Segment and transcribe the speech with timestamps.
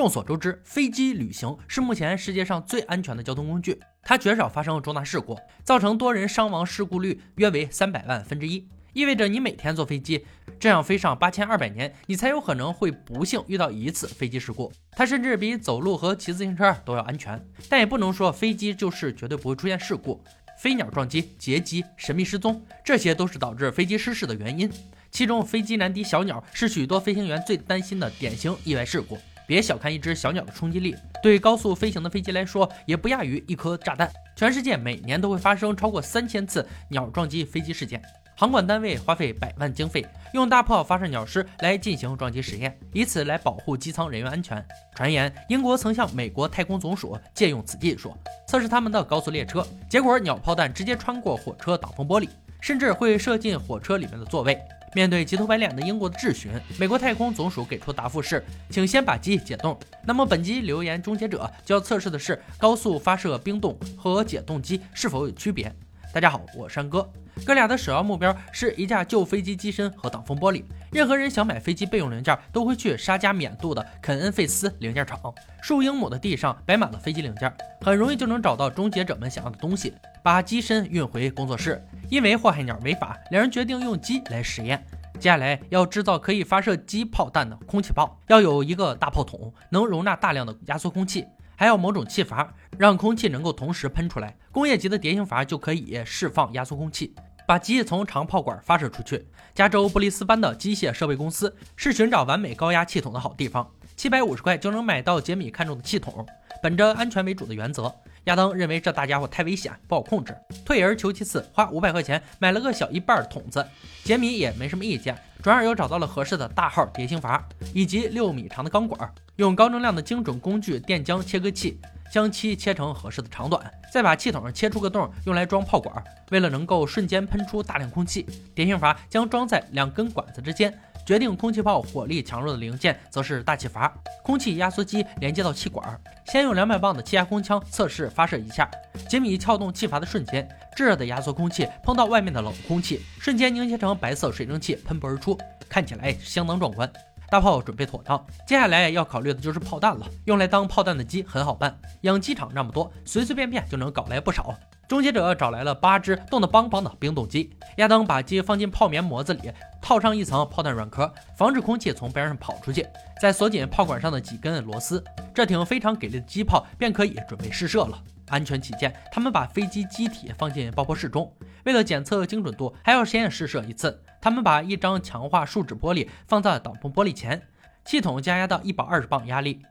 [0.00, 8.66] 众所周知，飞机旅行是目前世界上最安全的交通工具，它绝少发生重大事故，造成多人伤亡事故率约为三百万分之一。
[8.94, 10.24] 意味着你每天坐飞机，
[10.58, 14.72] 这样飞上八千二百年，你才有可能会不幸遇到一次飞机事故。
[14.92, 17.38] 它甚至比走路和骑自行车都要安全，
[17.68, 20.24] 但也不能说飞机就是绝对不会出现事故。
[20.58, 24.72] 飞鸟撞击、劫机、神秘失踪，这些都是导致飞机失事的原因。
[25.10, 29.18] 其中，飞机难敌小鸟是许多飞行员最担心的典型意外事故。
[29.50, 34.08] 别小看一只小鸟的冲击力，对高速飞行的飞机来说，也不亚于一颗炸弹。
[34.36, 38.00] 全世界每年都会发生超过三千次鸟撞击飞机事件。
[38.36, 44.64] 航管单位花费百万经费，用大炮发射鸟尸来进行撞击实验，以此来保护机舱人员安全。
[44.94, 52.28] 传言英国曾向美国太空总署借用此技术，测试他们的高速列车，结果鸟炮弹直接穿过火车挡风玻璃，
[52.60, 54.56] 甚至会射进火车里面的座位。
[54.92, 59.78] 面对急头白脸的英国的质询，美国太空总署给出答复是，请先把机解冻。
[60.04, 65.72] 那么本集留言终结者就要测试的是高速发射冰冻和解冻机是否有区别。
[66.12, 67.08] 大家好，我山哥。
[67.46, 70.64] 哥俩的首要目标是一架旧飞机机身和挡风玻璃。
[70.90, 75.18] 任何人想买飞机备用零件，都会去沙加缅度的肯恩费斯零件厂。
[75.62, 81.80] 数英亩的地上摆满了飞机零件，很容易就能找到终结者们想要的东西，把机身运回工作室。
[82.10, 84.84] 因为祸害鸟违法，两人决定用鸡来实验。
[85.20, 91.24] 接下来要制造可以发射机炮弹的空气炮，要有一个大炮筒，能容纳大量的压缩空气。
[91.54, 94.36] 还要某种气阀，让空气能够同时喷出来。
[94.50, 97.14] 工业级的蝶形阀就可以释放压缩空气，
[97.46, 99.28] 把机从长炮管发射出去。
[99.54, 106.26] 加州布里斯班的机械设备公司是寻找完美高压气筒的好地方，七百五十块就能买到杰米看中的气筒。
[106.62, 107.94] 本着安全为主的原则，
[108.30, 110.32] 亚当认为这大家伙太危险，不好控制。
[110.64, 113.66] 退而求其次，花五百块钱买了个小一半的筒子。
[114.04, 119.12] 杰米也没什么意见，转而又找到了合适的大号蝶形阀以及六米长的钢管。
[119.34, 121.80] 用高能量的精准工具电浆切割器
[122.12, 125.92] 将其切成合适的长短，再把气筒切出个洞，用来装炮管。
[126.30, 128.24] 为了能够瞬间喷出大量空气，
[128.54, 130.72] 蝶形阀将装在两根管子之间。
[131.04, 133.92] 决定空气炮火力强弱的零件则是大气阀。
[134.22, 138.70] 空气压缩机连接到气管，先用两百磅的气压空枪测试发射一下。
[139.08, 145.36] 杰米撬动气阀的瞬间，炙热的压缩空气碰到外面的冷空气，瞬间凝结成白色水蒸气喷薄而出，
[145.68, 146.90] 看起来相当壮观。
[147.28, 150.04] 大炮准备妥当，接下来要考虑的就是炮弹了。
[150.24, 154.52] 用来当炮弹的鸡很好办，养鸡场那么多，随随便便就能搞来不少。
[154.90, 159.42] 终结者找来了八只冻得邦邦的冰冻鸡，亚当把鸡放进泡棉模子里，
[159.80, 162.84] 套上一层炮弹软壳，防止空气从边上跑出去，
[163.22, 165.00] 再锁紧炮管上的几根螺丝，
[165.32, 168.02] 这挺非常给力的机炮便可以准备试射了。
[168.30, 174.02] 安全起见，他们把飞机机体放进爆破室中，为了检测精准度，还要实验试射一次。
[174.20, 177.40] 他们把一张强化树脂玻璃放在挡风玻璃前，
[177.84, 179.62] 系统加压到一百二十磅压力。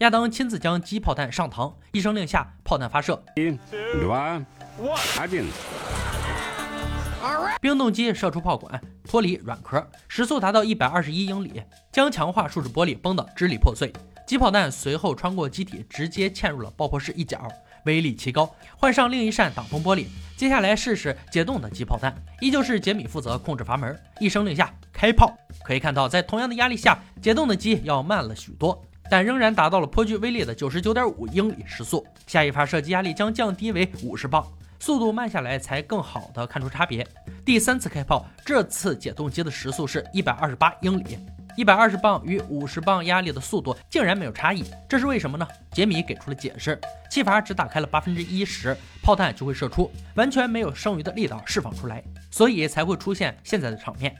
[0.00, 3.22] 亚当亲自将机炮弹上膛，一声令下，炮弹发射。
[7.60, 13.92] 冰冻机射出炮管，脱离软壳，时速达到一百二十一英里，将强化树脂玻璃崩得支离破碎。
[14.26, 17.48] 机炮弹随后穿过机体，直接嵌入了爆破室一角，
[17.84, 18.54] 威力奇高。
[18.76, 20.06] 换上另一扇挡风玻璃。
[20.36, 23.98] 接下来试试解冻的机炮弹，依旧是杰米负责控制阀门。
[24.20, 25.34] 一声令下，开炮。
[25.64, 32.06] 可以看到，在同样的压力下，解冻的机要慢了许多，但仍然达到了颇具威力的九十九点五英里时速。
[32.26, 34.46] 下一发射击压力将降低为五十磅，
[34.78, 37.06] 速度慢下来才更好的看出差别。
[37.44, 41.18] 第三次开炮，这次解冻机的时速是一百二十八英里。
[41.56, 45.48] 一百二十磅与五十磅压力的速度竟然没有差异，这是为什么呢？
[45.72, 46.78] 杰米给出了解释：
[47.10, 54.14] 气阀只打开了八分之一时，炮弹就会射出，完全没有剩余的力道释放出来，所以才会出现现在的场面。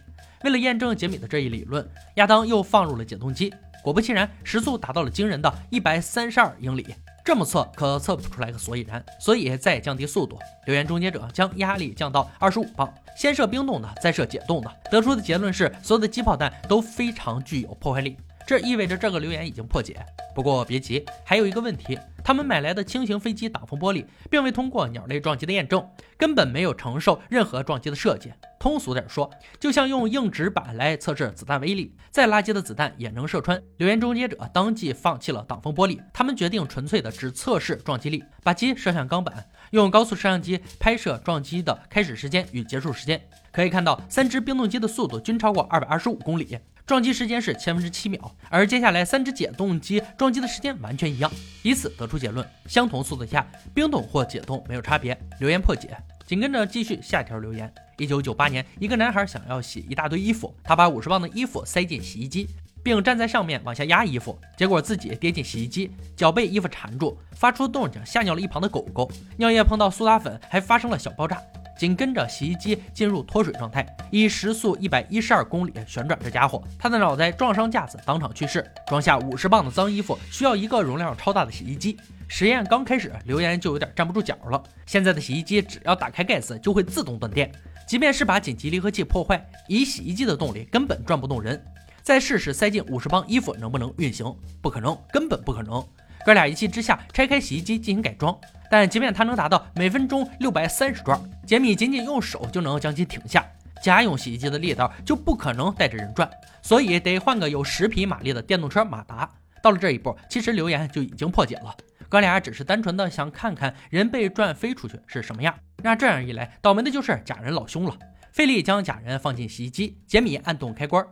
[0.44, 3.52] 为了验证杰米的这一理论，亚当又放入了解冻机，
[3.82, 6.94] 果不其然，时速达到了惊人的一百三十二英里。
[7.26, 10.38] 这么测可测不出来个所以然，所以再降低速度。
[10.64, 18.16] 留言终结者将压力降到二十五磅，先射冰冻的，再射解冻的，得出的结论是所有的机炮弹都非常具有破坏力。
[18.46, 19.96] 这意味着这个留言已经破解。
[20.32, 25.84] 不过别急，还有一个问题，他们买来的轻型飞机挡风玻璃并未通过鸟类撞击的验证，
[26.16, 28.32] 根本没有承受任何撞击的设计。
[28.60, 29.28] 通俗点说，
[29.58, 33.60] 就像用硬纸板来测试子弹威力，再垃圾的子弹也能射穿。
[33.78, 43.20] 留言终结者当即放弃了挡风玻璃，他们决定纯粹的只测试撞击力，把机射向钢板，用高速摄像机拍摄撞击的开始时间与结束时间。
[43.50, 46.58] 可以看到，三只冰冻机的速度均超过二百二十五公里。
[46.86, 51.28] 撞击时间是千分之七秒，而接下来三只解冻机撞击的时间完全一样，
[51.64, 53.44] 以此得出结论：相同速度下，
[53.74, 55.18] 冰冻或解冻没有差别。
[55.40, 62.48] 留言破解，紧跟着继续下条留言：一九九八年，一个男孩想要洗一大堆衣服，他把五十磅的衣服塞进洗衣机。
[62.84, 69.10] 并站在上面往下压衣服，结果自己跌进洗衣机，脚被衣服缠住，发出动静吓尿了一旁的狗狗。
[69.38, 71.42] 尿液碰到苏打粉，还发生了小爆炸。
[71.76, 76.18] 紧跟着，洗衣机进入脱水状态，以时速一百一十二公里旋转。
[76.22, 78.64] 这家伙，他的脑袋撞上架子，当场去世。
[78.86, 81.98] 装下五十磅的脏衣服，需要一个容量超大的洗衣机。
[82.28, 84.62] 实验刚开始，留言就有点站不住脚了。
[84.86, 87.50] 现在的洗衣机只要打开盖子，就会自动断电。
[87.86, 91.62] 即便是把紧急离合器破坏，以洗衣机的动力根本转不动人。
[92.02, 94.34] 再试试塞进五十磅衣服能不能运行？
[94.60, 95.84] 不可能，根本不可能。
[96.24, 98.36] 哥俩一气之下拆开洗衣机进行改装，
[98.70, 103.44] 但即便它能达到每分钟六百三十转，杰米仅仅用手就能将其停下。
[103.82, 106.28] 家用洗衣机的力道就不可能带着人转，
[106.62, 109.28] 所以得换个有十匹马力的电动车马达。
[109.62, 111.76] 到了这一步，其实留言就已经破解了。
[112.08, 115.54] 哥俩只是单纯的想看看人被转飞出去是什么样。
[115.82, 117.96] 那这样一来，倒霉的就是假人老兄了。
[118.32, 121.04] 费力将假人放进洗衣机，杰米按动开关。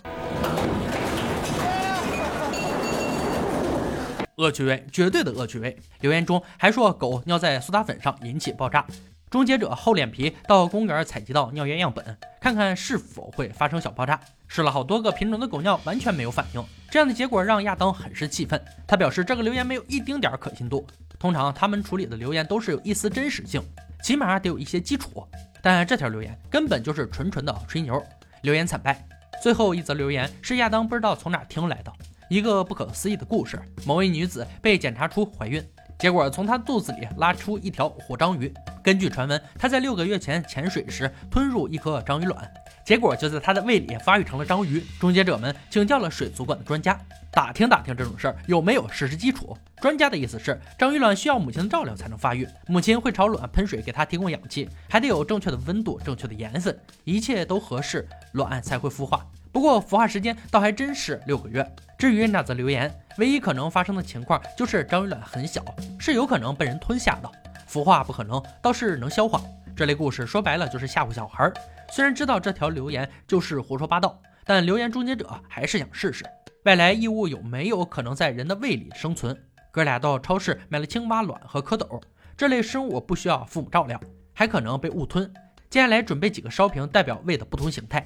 [4.36, 5.76] 恶趣味，绝对的恶趣味。
[6.00, 8.86] 留言中还说狗尿在苏打粉上引起爆炸。
[9.30, 14.20] 终结者厚脸皮到公园采集到尿液样本，看看是否会发生小爆炸。
[14.46, 16.64] 试了好多个品种的狗尿，完全没有反应。
[16.88, 18.62] 这样的结果让亚当很是气愤。
[18.86, 20.86] 他表示这个留言没有一丁点可信度。
[21.18, 23.60] 通常他们处理的留言都是有一丝真实性，
[24.04, 25.26] 起码得有一些基础。
[25.60, 28.00] 但这条留言根本就是纯纯的吹牛。
[28.42, 29.04] 留言惨败。
[29.42, 31.92] 最后一则留言是亚当不知道从哪听来的。
[32.28, 35.62] 一个不可思议的故事：某位女子被检查出怀孕，
[35.98, 38.52] 结果从她肚子里拉出一条活章鱼。
[38.82, 42.50] 根据传闻，她在六个月前潜水时吞入一颗章鱼卵，
[42.84, 44.82] 结果就在她的胃里发育成了章鱼。
[44.98, 46.98] 终结者们请教了水族馆的专家，
[47.30, 49.56] 打听打听这种事儿有没有事实基础。
[49.80, 59.26] 专家的意思是，章鱼卵需要母亲的照料才能发育，母亲会朝卵喷水给它提供氧气，还得有正确的温度、正确的盐分，一切都合适，卵才会孵化。
[59.54, 61.64] 不过孵化时间倒还真是六个月。
[61.96, 65.64] 至于那则留言，唯一可能发生的情况就是章鱼卵很小，
[65.96, 67.30] 是有可能被人吞下的。
[67.70, 69.40] 孵化不可能，倒是能消化。
[69.76, 71.52] 这类故事说白了就是吓唬小孩。
[71.92, 76.24] 虽然知道这条留言就是胡说八道，但留言终结者还是想试试
[76.64, 79.40] 外来异物有没有可能在人的胃里生存。
[79.70, 82.02] 哥俩到超市买了青蛙卵和蝌蚪，
[82.36, 84.00] 这类生物不需要父母照料，
[84.32, 85.32] 还可能被误吞。
[85.70, 88.04] 接下来准备几个烧瓶，代表胃的不同形态。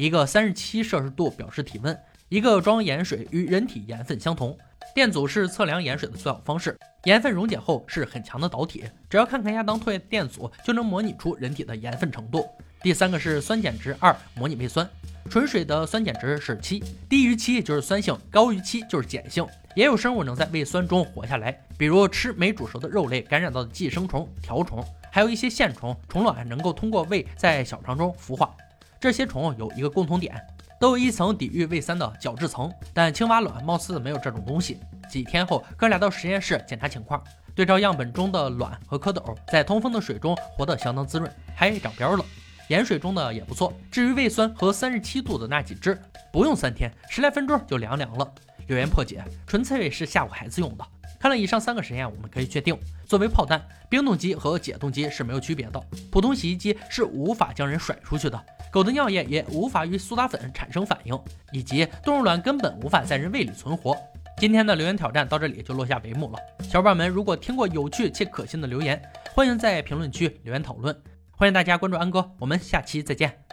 [0.00, 1.94] 一个三十七摄氏度表示体温，
[2.30, 4.56] 一个装盐水与人体盐分相同。
[4.94, 6.74] 电阻是测量盐水的最好方式，
[7.04, 12.48] 盐分溶解后是很强的导体，只要看看亚当退电阻就能模拟出人体的盐分程度。
[12.80, 14.88] 第三个是酸碱值二，模拟胃酸，
[15.28, 19.46] 纯水的酸碱值是七，低于七就是酸性，高于七就是碱性。
[19.74, 24.82] 也有生物能在胃酸中活下来，比如吃没煮熟的肉类感染到的寄生虫、条虫，
[25.12, 28.56] 还有一些线虫，虫卵能够通过胃在小肠中孵化。
[29.00, 30.38] 这些虫有一个共同点，
[30.78, 34.78] 都有一层抵御胃酸的角质层，但青蛙卵貌似没有这种东西。
[35.08, 37.24] 几天后，哥俩到实验室检查情况，
[37.54, 42.22] 对照样本中的卵和蝌蚪，在通风的水中活得相当滋润，还长膘了。
[42.68, 43.72] 盐水中的也不错。
[43.90, 45.98] 至于胃酸和三十七度的那几只，
[46.30, 48.30] 不用三天，十来分钟就凉凉了。
[48.66, 50.86] 留言破解，纯粹是吓唬孩子用的。
[51.18, 55.82] 看了以上三个实验，我们可以确定，作为炮弹，冰冻机和解冻机是没有区别的。
[56.12, 58.40] 普通洗衣机是无法将人甩出去的。
[58.70, 61.18] 狗的尿液也无法与苏打粉产生反应，
[61.52, 63.96] 以及动物卵根本无法在人胃里存活。
[64.38, 66.38] 今天的留言挑战到这里就落下帷幕了。
[66.62, 69.02] 小伙伴们，如果听过有趣且可信的留言，
[69.34, 70.96] 欢迎在评论区留言讨论。
[71.32, 73.49] 欢迎大家关注安哥，我们下期再见。